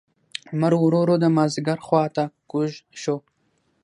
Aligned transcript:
لمر 0.51 0.73
ورو 0.83 0.99
ورو 1.01 1.15
د 1.19 1.25
مازیګر 1.35 1.79
خوا 1.85 2.03
ته 2.15 2.23
کږ 2.51 2.69
شو. 3.01 3.17